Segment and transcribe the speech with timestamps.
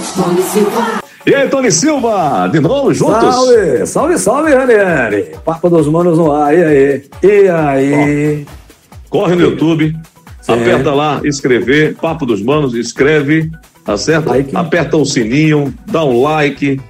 [0.00, 1.00] Tony Silva.
[1.26, 3.34] E aí, Tony Silva, de novo juntos?
[3.34, 5.34] Salve, salve, salve, Ranieri.
[5.44, 7.04] Papo dos manos no ar, e aí?
[7.22, 8.46] E aí?
[9.10, 9.94] Corre no YouTube,
[10.46, 13.50] aperta lá, escrever, Papo dos Manos, escreve,
[13.84, 14.28] tá certo?
[14.28, 14.56] Like.
[14.56, 16.80] Aperta o sininho, dá um like,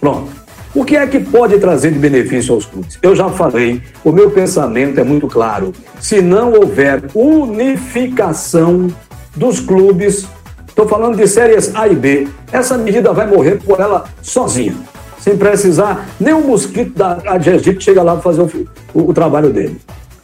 [0.00, 0.40] Pronto.
[0.74, 2.98] O que é que pode trazer de benefício aos clubes?
[3.02, 5.72] Eu já falei, o meu pensamento é muito claro.
[6.00, 8.88] Se não houver unificação
[9.34, 10.26] dos clubes,
[10.68, 14.74] estou falando de séries A e B, essa medida vai morrer por ela sozinha
[15.20, 18.50] sem precisar nem um mosquito da AGESDIP que chega lá para fazer o,
[18.94, 19.76] o- o trabalho dele.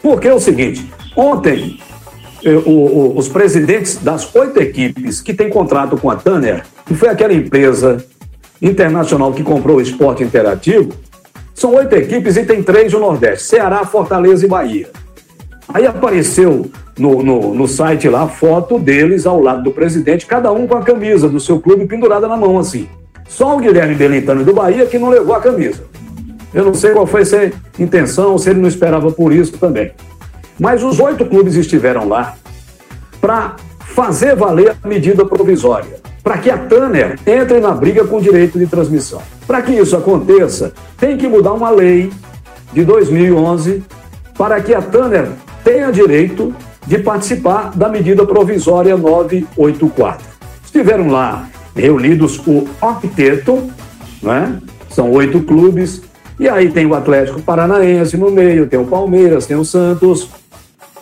[0.02, 1.78] Porque é o seguinte, ontem
[2.44, 6.94] eh, o- o- os presidentes das oito equipes que têm contrato com a Tanner, que
[6.94, 8.04] foi aquela empresa
[8.60, 10.90] internacional que comprou o esporte interativo,
[11.54, 14.88] são oito equipes e tem três no Nordeste, Ceará, Fortaleza e Bahia.
[15.72, 20.52] Aí apareceu no, no, no site lá a foto deles ao lado do presidente, cada
[20.52, 22.88] um com a camisa do seu clube pendurada na mão, assim.
[23.28, 25.84] Só o Guilherme Belintano do Bahia que não levou a camisa.
[26.54, 29.92] Eu não sei qual foi essa intenção, se ele não esperava por isso também.
[30.58, 32.34] Mas os oito clubes estiveram lá
[33.20, 38.20] para fazer valer a medida provisória, para que a Tanner entre na briga com o
[38.20, 39.20] direito de transmissão.
[39.46, 42.10] Para que isso aconteça, tem que mudar uma lei
[42.72, 43.82] de 2011
[44.36, 45.28] para que a Tanner
[45.64, 46.54] tenha direito
[46.86, 50.26] de participar da medida provisória 984.
[50.64, 53.70] Estiveram lá reunidos o octeto,
[54.22, 54.58] né?
[54.90, 56.02] são oito clubes,
[56.40, 60.28] e aí tem o Atlético Paranaense no meio, tem o Palmeiras, tem o Santos,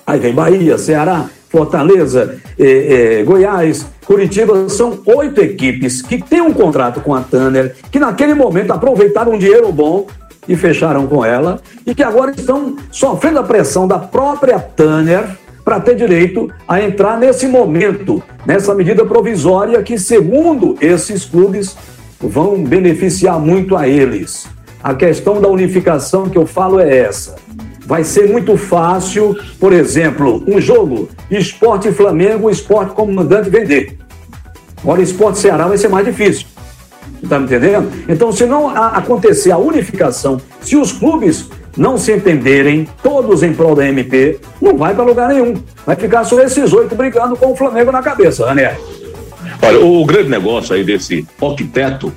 [0.07, 4.69] Aí vem Bahia, Ceará, Fortaleza, eh, eh, Goiás, Curitiba.
[4.69, 9.39] São oito equipes que têm um contrato com a Tanner, que naquele momento aproveitaram um
[9.39, 10.07] dinheiro bom
[10.47, 15.39] e fecharam com ela, e que agora estão sofrendo a pressão da própria Tanner
[15.75, 21.77] para ter direito a entrar nesse momento, nessa medida provisória que, segundo esses clubes,
[22.21, 24.47] vão beneficiar muito a eles.
[24.81, 27.35] A questão da unificação que eu falo é essa.
[27.85, 33.99] Vai ser muito fácil, por exemplo, um jogo esporte Flamengo, esporte comandante vender.
[34.81, 36.47] Agora, esporte Ceará vai ser mais difícil.
[37.21, 37.91] Está me entendendo?
[38.09, 43.75] Então, se não acontecer a unificação, se os clubes não se entenderem, todos em prol
[43.75, 45.55] da MP, não vai para lugar nenhum.
[45.85, 48.77] Vai ficar só esses oito brigando com o Flamengo na cabeça, né?
[49.63, 52.13] Olha, o grande negócio aí desse octeto,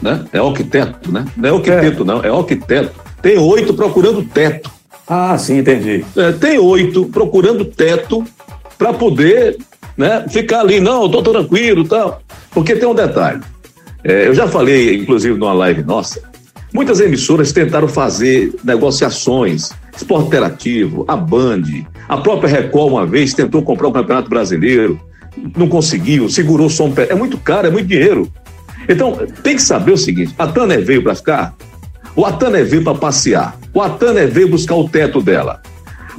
[0.00, 0.24] né?
[0.32, 1.24] É octeto, né?
[1.36, 2.92] Não é octeto, não, é octeto.
[3.20, 4.70] Tem oito procurando teto.
[5.06, 6.04] Ah, sim, entendi.
[6.16, 8.24] É, tem oito procurando teto
[8.76, 9.58] para poder
[9.96, 10.80] né, ficar ali.
[10.80, 12.20] Não, eu tô tranquilo tal.
[12.50, 13.40] Porque tem um detalhe.
[14.04, 16.20] É, eu já falei, inclusive, numa live nossa,
[16.72, 21.62] muitas emissoras tentaram fazer negociações, esporte interativo, a Band,
[22.08, 24.98] a própria Record uma vez tentou comprar o Campeonato Brasileiro,
[25.56, 27.08] não conseguiu, segurou só um pé.
[27.10, 28.30] É muito caro, é muito dinheiro.
[28.88, 31.54] Então, tem que saber o seguinte: a Tanner veio para ficar,
[32.16, 35.62] o Atané veio para passear, o Atané veio buscar o teto dela.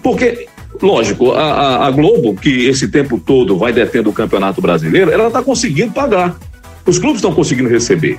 [0.01, 0.47] Porque,
[0.81, 5.27] lógico, a, a- a Globo, que esse tempo todo vai detendo o Campeonato Brasileiro, ela
[5.27, 6.35] está conseguindo pagar.
[6.85, 8.17] Os clubes estão conseguindo receber.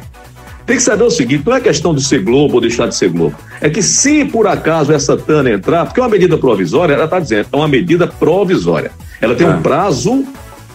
[0.66, 3.10] Tem que saber o seguinte: não é questão de ser Globo ou deixar de ser
[3.10, 3.36] Globo.
[3.60, 7.20] É que se por acaso essa TANA entrar, porque é uma medida provisória, ela está
[7.20, 8.90] dizendo, é uma medida provisória.
[9.20, 9.50] Ela tem Ah.
[9.50, 10.24] um prazo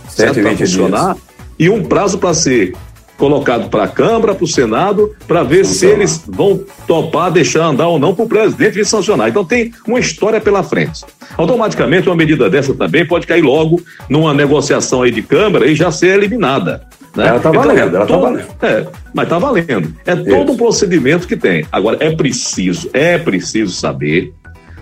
[0.07, 1.17] certo, para 120 funcionar
[1.57, 2.73] e um prazo para ser
[3.19, 7.89] colocado para a Câmara, para o Senado, para ver se eles vão topar deixar andar
[7.89, 9.27] ou não para o presidente vir sancionar.
[9.27, 11.05] Então tem uma história pela frente.
[11.37, 15.91] Automaticamente, uma medida dessa também pode cair logo numa negociação aí de Câmara e já
[15.91, 16.87] ser eliminada.
[17.15, 17.27] Né?
[17.27, 18.47] Ela está então, valendo, ela está valendo.
[18.61, 19.95] É, mas está valendo.
[20.05, 20.25] É Isso.
[20.25, 21.65] todo um procedimento que tem.
[21.71, 24.33] Agora, é preciso, é preciso saber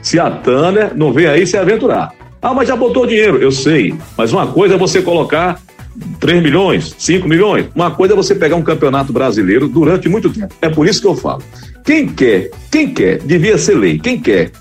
[0.02, 2.12] se a Tânia não vem aí se aventurar.
[2.40, 3.42] Ah, mas já botou dinheiro.
[3.42, 3.96] Eu sei.
[4.16, 5.60] Mas uma coisa é você colocar
[6.20, 7.68] 3 milhões, 5 milhões.
[7.76, 10.54] Uma coisa é você pegar um campeonato brasileiro durante muito tempo.
[10.62, 11.44] É por isso que eu falo.
[11.84, 14.52] Quem quer, quem quer, devia ser lei, quem quer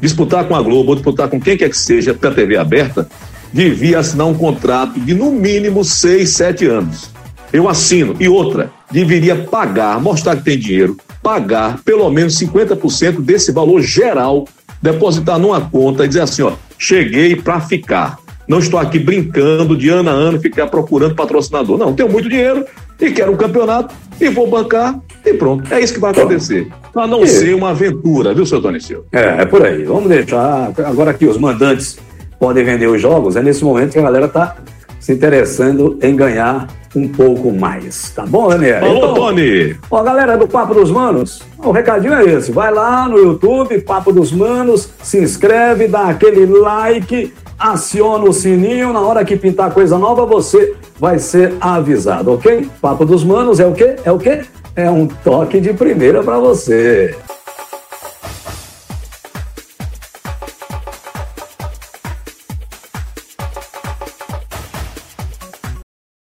[0.00, 3.08] disputar com a Globo ou disputar com quem quer que seja para TV aberta,
[3.52, 7.10] devia assinar um contrato de no mínimo 6, 7 anos.
[7.52, 8.16] Eu assino.
[8.18, 14.48] E outra, deveria pagar, mostrar que tem dinheiro, pagar pelo menos 50% desse valor geral,
[14.80, 18.18] depositar numa conta e dizer assim, ó, cheguei para ficar.
[18.46, 21.78] Não estou aqui brincando de ano a ano ficar procurando patrocinador.
[21.78, 22.64] Não, tenho muito dinheiro
[23.00, 25.72] e quero um campeonato e vou bancar e pronto.
[25.72, 26.68] É isso que vai acontecer.
[26.92, 29.04] Para não ser uma aventura, viu, seu Tony Silva?
[29.12, 29.84] É, é por aí.
[29.84, 30.72] Vamos deixar.
[30.84, 31.98] Agora que os mandantes
[32.38, 34.56] podem vender os jogos, é nesse momento que a galera está
[34.98, 38.12] se interessando em ganhar um pouco mais.
[38.14, 38.80] Tá bom, Daniel?
[38.80, 39.76] Falou, então, Tony!
[39.90, 42.52] Ó, galera do Papo dos Manos, o recadinho é esse.
[42.52, 48.92] Vai lá no YouTube, Papo dos Manos, se inscreve, dá aquele like aciona o sininho,
[48.92, 52.68] na hora que pintar coisa nova, você vai ser avisado, ok?
[52.80, 53.96] Papo dos Manos é o quê?
[54.04, 54.42] É o quê?
[54.74, 57.14] É um toque de primeira para você.